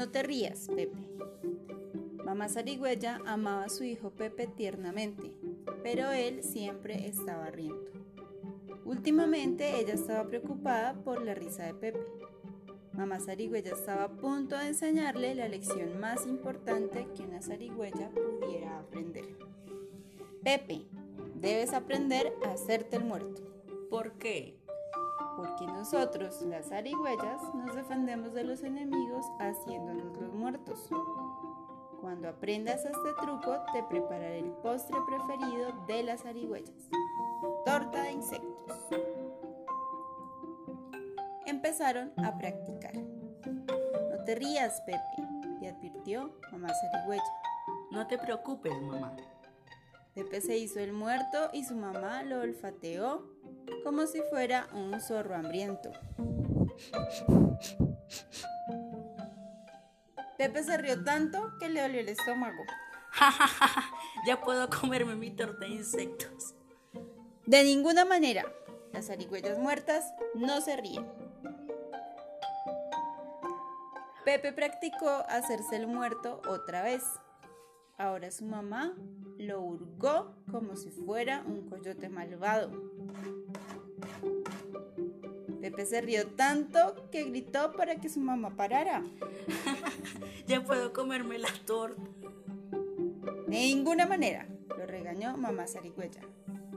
No 0.00 0.08
te 0.08 0.22
rías, 0.22 0.66
Pepe. 0.74 0.96
Mamá 2.24 2.48
Zarigüeya 2.48 3.20
amaba 3.26 3.64
a 3.64 3.68
su 3.68 3.84
hijo 3.84 4.08
Pepe 4.08 4.46
tiernamente, 4.46 5.30
pero 5.82 6.10
él 6.10 6.42
siempre 6.42 7.06
estaba 7.06 7.50
riendo. 7.50 7.90
Últimamente 8.86 9.78
ella 9.78 9.92
estaba 9.92 10.26
preocupada 10.26 10.94
por 10.94 11.20
la 11.20 11.34
risa 11.34 11.64
de 11.64 11.74
Pepe. 11.74 12.00
Mamá 12.94 13.20
zarigüeya 13.20 13.74
estaba 13.74 14.04
a 14.04 14.16
punto 14.16 14.56
de 14.56 14.68
enseñarle 14.68 15.34
la 15.34 15.48
lección 15.48 16.00
más 16.00 16.26
importante 16.26 17.06
que 17.14 17.24
una 17.24 17.42
zarigüeya 17.42 18.10
pudiera 18.10 18.78
aprender. 18.78 19.36
Pepe, 20.42 20.86
debes 21.34 21.74
aprender 21.74 22.32
a 22.46 22.52
hacerte 22.52 22.96
el 22.96 23.04
muerto. 23.04 23.42
¿Por 23.90 24.12
qué? 24.12 24.59
Nosotros, 25.66 26.40
las 26.42 26.68
zarigüeyas, 26.68 27.54
nos 27.54 27.74
defendemos 27.74 28.32
de 28.32 28.44
los 28.44 28.62
enemigos 28.62 29.24
haciéndonos 29.38 30.16
los 30.20 30.32
muertos. 30.32 30.88
Cuando 32.00 32.28
aprendas 32.28 32.84
este 32.84 33.12
truco, 33.20 33.56
te 33.72 33.82
prepararé 33.82 34.38
el 34.40 34.52
postre 34.52 34.96
preferido 35.06 35.72
de 35.86 36.02
las 36.02 36.22
zarigüeyas, 36.22 36.88
torta 37.64 38.02
de 38.02 38.12
insectos 38.12 38.50
empezaron 41.60 42.12
a 42.16 42.38
practicar. 42.38 42.94
No 42.96 44.24
te 44.24 44.34
rías, 44.34 44.80
Pepe, 44.82 45.00
le 45.60 45.68
advirtió 45.68 46.34
mamá 46.52 46.68
zarigüeya. 46.68 47.22
No 47.90 48.06
te 48.06 48.16
preocupes, 48.18 48.72
mamá. 48.80 49.14
Pepe 50.14 50.40
se 50.40 50.56
hizo 50.58 50.80
el 50.80 50.92
muerto 50.92 51.50
y 51.52 51.64
su 51.64 51.74
mamá 51.74 52.22
lo 52.22 52.40
olfateó 52.40 53.30
como 53.84 54.06
si 54.06 54.20
fuera 54.22 54.68
un 54.72 55.00
zorro 55.00 55.34
hambriento. 55.34 55.92
Pepe 60.36 60.62
se 60.64 60.76
rió 60.78 61.04
tanto 61.04 61.52
que 61.58 61.68
le 61.68 61.82
dolió 61.82 62.00
el 62.00 62.08
estómago. 62.08 62.64
ya 64.26 64.40
puedo 64.40 64.68
comerme 64.70 65.14
mi 65.14 65.30
torta 65.30 65.66
de 65.66 65.72
insectos. 65.72 66.54
De 67.46 67.62
ninguna 67.62 68.04
manera. 68.04 68.44
Las 68.92 69.06
zarigüeyas 69.06 69.58
muertas 69.58 70.12
no 70.34 70.60
se 70.60 70.76
ríen. 70.76 71.06
Pepe 74.24 74.52
practicó 74.52 75.08
hacerse 75.28 75.76
el 75.76 75.86
muerto 75.86 76.40
otra 76.48 76.82
vez. 76.82 77.02
Ahora 78.00 78.30
su 78.30 78.46
mamá 78.46 78.94
lo 79.36 79.60
hurgó 79.60 80.34
como 80.50 80.74
si 80.74 80.88
fuera 80.90 81.44
un 81.46 81.68
coyote 81.68 82.08
malvado. 82.08 82.70
Pepe 85.60 85.84
se 85.84 86.00
rió 86.00 86.26
tanto 86.28 87.10
que 87.12 87.24
gritó 87.24 87.72
para 87.72 87.96
que 87.96 88.08
su 88.08 88.20
mamá 88.20 88.56
parara. 88.56 89.04
ya 90.46 90.64
puedo 90.64 90.94
comerme 90.94 91.38
la 91.38 91.50
torta. 91.66 92.00
De 93.46 93.58
ninguna 93.58 94.06
manera, 94.06 94.48
lo 94.78 94.86
regañó 94.86 95.36
mamá 95.36 95.66
zarigüeya. 95.66 96.22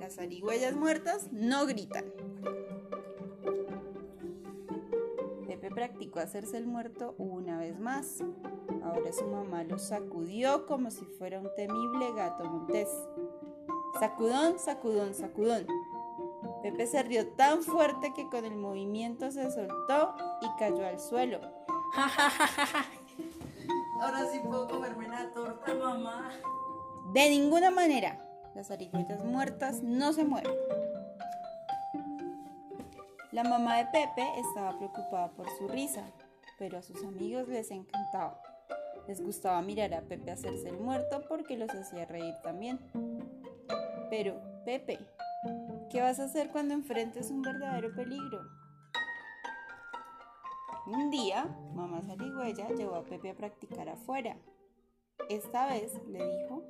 Las 0.00 0.16
zarigüeyas 0.16 0.74
muertas 0.74 1.28
no 1.30 1.66
gritan. 1.66 2.06
Practicó 5.74 6.20
hacerse 6.20 6.56
el 6.56 6.66
muerto 6.66 7.14
una 7.18 7.58
vez 7.58 7.78
más. 7.78 8.22
Ahora 8.82 9.12
su 9.12 9.26
mamá 9.26 9.64
lo 9.64 9.78
sacudió 9.78 10.66
como 10.66 10.90
si 10.90 11.04
fuera 11.18 11.40
un 11.40 11.50
temible 11.56 12.12
gato 12.14 12.44
montés. 12.44 12.88
Sacudón, 13.98 14.58
sacudón, 14.58 15.14
sacudón. 15.14 15.66
Pepe 16.62 16.86
se 16.86 17.02
rió 17.02 17.26
tan 17.28 17.62
fuerte 17.62 18.12
que 18.14 18.28
con 18.28 18.44
el 18.44 18.56
movimiento 18.56 19.30
se 19.30 19.50
soltó 19.50 20.14
y 20.40 20.46
cayó 20.58 20.86
al 20.86 21.00
suelo. 21.00 21.40
Ahora 24.00 24.26
sí 24.30 24.40
puedo 24.44 24.68
comerme 24.68 25.08
la 25.08 25.30
torta, 25.32 25.74
mamá. 25.74 26.30
De 27.12 27.30
ninguna 27.30 27.70
manera. 27.70 28.18
Las 28.54 28.70
arigüitas 28.70 29.24
muertas 29.24 29.82
no 29.82 30.12
se 30.12 30.24
mueven. 30.24 30.52
La 33.32 33.44
mamá 33.44 33.78
de 33.78 33.86
Pepe 33.86 34.28
estaba 34.38 34.76
preocupada 34.76 35.30
por 35.30 35.48
su 35.56 35.66
risa, 35.66 36.04
pero 36.58 36.76
a 36.76 36.82
sus 36.82 37.02
amigos 37.02 37.48
les 37.48 37.70
encantaba. 37.70 38.38
Les 39.08 39.24
gustaba 39.24 39.62
mirar 39.62 39.94
a 39.94 40.02
Pepe 40.02 40.32
hacerse 40.32 40.68
el 40.68 40.76
muerto 40.76 41.24
porque 41.30 41.56
los 41.56 41.70
hacía 41.70 42.04
reír 42.04 42.34
también. 42.42 42.78
Pero, 44.10 44.38
Pepe, 44.66 44.98
¿qué 45.88 46.02
vas 46.02 46.20
a 46.20 46.24
hacer 46.24 46.50
cuando 46.50 46.74
enfrentes 46.74 47.30
un 47.30 47.40
verdadero 47.40 47.94
peligro? 47.94 48.42
Un 50.86 51.10
día, 51.10 51.46
mamá 51.72 52.02
zarigüeya 52.02 52.68
llevó 52.68 52.96
a 52.96 53.04
Pepe 53.04 53.30
a 53.30 53.34
practicar 53.34 53.88
afuera. 53.88 54.36
Esta 55.30 55.68
vez 55.68 55.94
le 56.06 56.18
dijo, 56.18 56.64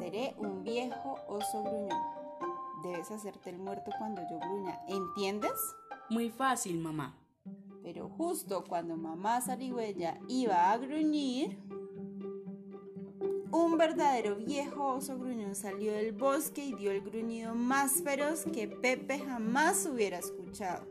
seré 0.00 0.34
un 0.36 0.64
viejo 0.64 1.14
oso 1.28 1.62
gruñón 1.62 2.23
debes 2.84 3.10
hacerte 3.10 3.50
el 3.50 3.58
muerto 3.58 3.90
cuando 3.98 4.22
yo 4.30 4.38
gruña. 4.38 4.80
¿Entiendes? 4.86 5.74
Muy 6.10 6.30
fácil, 6.30 6.78
mamá. 6.78 7.16
Pero 7.82 8.08
justo 8.08 8.64
cuando 8.66 8.96
mamá 8.96 9.40
zarigüeya 9.40 10.18
iba 10.28 10.70
a 10.70 10.78
gruñir, 10.78 11.58
un 13.50 13.78
verdadero 13.78 14.36
viejo 14.36 14.94
oso 14.94 15.18
gruñón 15.18 15.54
salió 15.54 15.92
del 15.92 16.12
bosque 16.12 16.64
y 16.64 16.74
dio 16.74 16.90
el 16.90 17.02
gruñido 17.02 17.54
más 17.54 18.02
feroz 18.02 18.44
que 18.44 18.68
Pepe 18.68 19.18
jamás 19.20 19.86
hubiera 19.86 20.18
escuchado. 20.18 20.86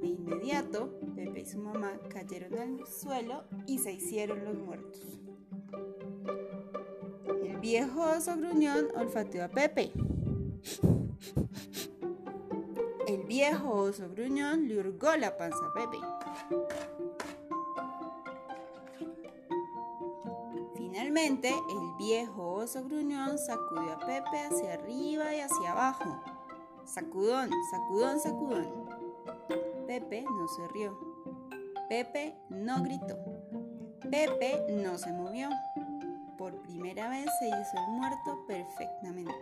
De 0.00 0.08
inmediato, 0.08 0.98
Pepe 1.14 1.40
y 1.40 1.46
su 1.46 1.58
mamá 1.58 1.92
cayeron 2.08 2.58
al 2.58 2.86
suelo 2.86 3.44
y 3.66 3.78
se 3.78 3.92
hicieron 3.92 4.44
los 4.44 4.56
muertos. 4.56 5.20
El 7.44 7.58
viejo 7.58 8.00
oso 8.02 8.36
gruñón 8.36 8.88
olfateó 8.96 9.44
a 9.44 9.48
Pepe 9.48 9.92
el 13.06 13.22
viejo 13.24 13.70
oso 13.70 14.08
gruñón 14.10 14.68
le 14.68 14.78
hurgó 14.78 15.16
la 15.16 15.36
panza 15.36 15.58
a 15.58 15.72
Pepe. 15.72 15.98
Finalmente, 20.74 21.48
el 21.48 21.96
viejo 21.98 22.52
oso 22.52 22.84
gruñón 22.84 23.38
sacudió 23.38 23.92
a 23.92 23.98
Pepe 23.98 24.40
hacia 24.48 24.74
arriba 24.74 25.34
y 25.34 25.40
hacia 25.40 25.72
abajo. 25.72 26.22
Sacudón, 26.84 27.50
sacudón, 27.70 28.20
sacudón. 28.20 28.90
Pepe 29.86 30.22
no 30.22 30.48
se 30.48 30.68
rió. 30.68 30.98
Pepe 31.88 32.36
no 32.48 32.82
gritó. 32.82 33.16
Pepe 34.08 34.66
no 34.70 34.98
se 34.98 35.12
movió. 35.12 35.48
Por 36.38 36.60
primera 36.62 37.08
vez 37.08 37.26
se 37.40 37.48
hizo 37.48 37.76
el 37.76 37.92
muerto 37.92 38.44
perfectamente. 38.46 39.34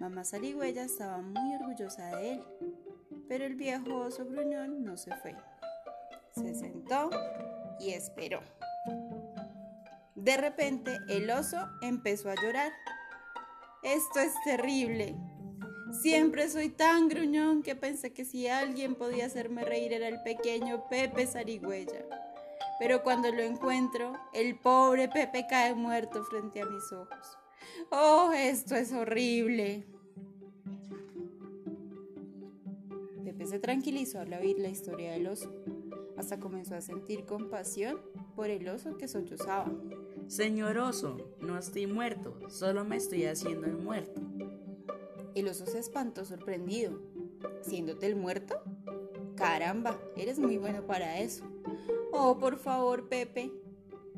Mamá 0.00 0.24
Zarigüeya 0.24 0.84
estaba 0.84 1.18
muy 1.18 1.54
orgullosa 1.56 2.16
de 2.16 2.32
él, 2.32 2.44
pero 3.28 3.44
el 3.44 3.54
viejo 3.54 3.96
oso 3.96 4.24
gruñón 4.24 4.82
no 4.82 4.96
se 4.96 5.14
fue. 5.16 5.36
Se 6.34 6.54
sentó 6.54 7.10
y 7.78 7.90
esperó. 7.90 8.40
De 10.14 10.38
repente 10.38 10.96
el 11.10 11.30
oso 11.30 11.58
empezó 11.82 12.30
a 12.30 12.34
llorar. 12.34 12.72
Esto 13.82 14.20
es 14.20 14.32
terrible. 14.42 15.14
Siempre 16.00 16.48
soy 16.48 16.70
tan 16.70 17.08
gruñón 17.08 17.62
que 17.62 17.76
pensé 17.76 18.14
que 18.14 18.24
si 18.24 18.48
alguien 18.48 18.94
podía 18.94 19.26
hacerme 19.26 19.66
reír 19.66 19.92
era 19.92 20.08
el 20.08 20.22
pequeño 20.22 20.88
Pepe 20.88 21.26
Zarigüeya. 21.26 22.06
Pero 22.78 23.02
cuando 23.02 23.30
lo 23.30 23.42
encuentro, 23.42 24.14
el 24.32 24.58
pobre 24.58 25.10
Pepe 25.10 25.46
cae 25.46 25.74
muerto 25.74 26.24
frente 26.24 26.62
a 26.62 26.64
mis 26.64 26.90
ojos. 26.90 27.39
Oh, 27.90 28.32
esto 28.34 28.74
es 28.76 28.92
horrible. 28.92 29.84
Pepe 33.24 33.46
se 33.46 33.58
tranquilizó 33.58 34.20
al 34.20 34.32
oír 34.32 34.58
la 34.58 34.68
historia 34.68 35.12
del 35.12 35.26
oso. 35.26 35.52
Hasta 36.16 36.38
comenzó 36.38 36.74
a 36.74 36.80
sentir 36.80 37.24
compasión 37.24 38.00
por 38.36 38.50
el 38.50 38.68
oso 38.68 38.96
que 38.96 39.08
sollozaba. 39.08 39.72
Señor 40.28 40.78
oso, 40.78 41.16
no 41.40 41.58
estoy 41.58 41.86
muerto, 41.86 42.38
solo 42.48 42.84
me 42.84 42.96
estoy 42.96 43.24
haciendo 43.24 43.66
el 43.66 43.76
muerto. 43.76 44.20
El 45.34 45.48
oso 45.48 45.66
se 45.66 45.78
espantó 45.78 46.24
sorprendido. 46.24 47.00
¿Siéndote 47.62 48.06
el 48.06 48.16
muerto? 48.16 48.60
Caramba, 49.34 49.98
eres 50.16 50.38
muy 50.38 50.56
bueno 50.58 50.86
para 50.86 51.18
eso. 51.18 51.44
Oh, 52.12 52.38
por 52.38 52.58
favor, 52.58 53.08
Pepe, 53.08 53.50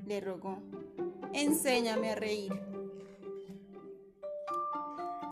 le 0.04 0.20
rogó. 0.20 0.58
Enséñame 1.32 2.10
a 2.10 2.14
reír. 2.14 2.71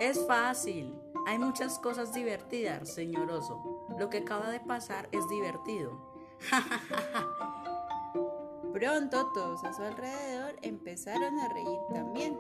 Es 0.01 0.27
fácil. 0.27 0.99
Hay 1.27 1.39
muchas 1.39 1.79
cosas 1.79 2.15
divertidas, 2.15 2.89
señor 2.89 3.31
oso. 3.31 3.87
Lo 3.99 4.09
que 4.09 4.17
acaba 4.19 4.49
de 4.49 4.59
pasar 4.59 5.11
es 5.13 5.29
divertido. 5.29 6.01
Pronto 8.73 9.31
todos 9.35 9.63
a 9.63 9.75
su 9.75 9.83
alrededor 9.83 10.57
empezaron 10.63 11.39
a 11.39 11.53
reír 11.53 11.79
también, 11.93 12.35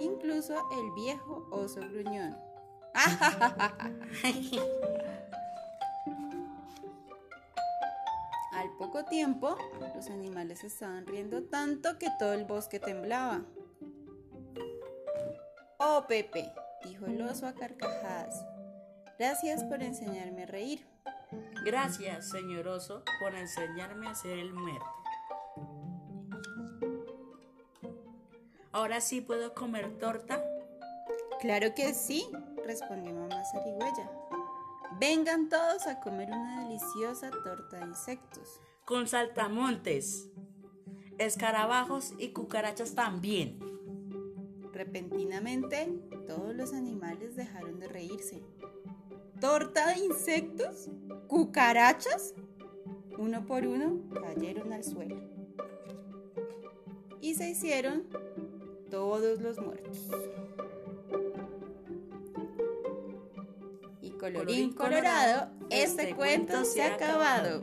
incluso 0.00 0.54
el 0.72 0.90
viejo 0.96 1.46
oso 1.52 1.82
gruñón. 1.82 2.36
Al 8.52 8.70
poco 8.76 9.04
tiempo, 9.04 9.56
los 9.94 10.10
animales 10.10 10.64
estaban 10.64 11.06
riendo 11.06 11.44
tanto 11.44 11.96
que 11.98 12.08
todo 12.18 12.32
el 12.32 12.44
bosque 12.44 12.80
temblaba. 12.80 13.44
Oh, 15.88 16.04
Pepe, 16.08 16.52
dijo 16.84 17.06
el 17.06 17.22
oso 17.22 17.46
a 17.46 17.54
carcajadas. 17.54 18.44
Gracias 19.20 19.62
por 19.62 19.84
enseñarme 19.84 20.42
a 20.42 20.46
reír. 20.46 20.84
Gracias, 21.64 22.28
señor 22.28 22.66
oso, 22.66 23.04
por 23.20 23.36
enseñarme 23.36 24.08
a 24.08 24.16
ser 24.16 24.36
el 24.36 24.52
muerto. 24.52 24.84
¿Ahora 28.72 29.00
sí 29.00 29.20
puedo 29.20 29.54
comer 29.54 29.96
torta? 30.00 30.42
Claro 31.40 31.72
que 31.72 31.94
sí, 31.94 32.28
respondió 32.64 33.14
mamá 33.14 33.44
zarigüeya. 33.44 34.10
Vengan 34.98 35.48
todos 35.48 35.86
a 35.86 36.00
comer 36.00 36.30
una 36.30 36.64
deliciosa 36.64 37.30
torta 37.30 37.78
de 37.78 37.86
insectos. 37.86 38.60
Con 38.84 39.06
saltamontes, 39.06 40.30
escarabajos 41.18 42.12
y 42.18 42.32
cucarachas 42.32 42.96
también. 42.96 43.75
Repentinamente, 44.76 45.88
todos 46.26 46.54
los 46.54 46.74
animales 46.74 47.34
dejaron 47.34 47.80
de 47.80 47.88
reírse. 47.88 48.42
¿Torta 49.40 49.86
de 49.88 50.04
insectos? 50.04 50.90
¿Cucarachas? 51.28 52.34
Uno 53.16 53.46
por 53.46 53.66
uno 53.66 54.02
cayeron 54.12 54.74
al 54.74 54.84
suelo. 54.84 55.16
Y 57.22 57.36
se 57.36 57.48
hicieron 57.48 58.02
todos 58.90 59.40
los 59.40 59.58
muertos. 59.58 60.10
Y 64.02 64.10
colorín 64.10 64.74
colorado, 64.74 65.52
este, 65.70 66.14
cuento 66.14 66.66
se 66.66 66.82
ha 66.82 66.96
acabado. 66.96 67.62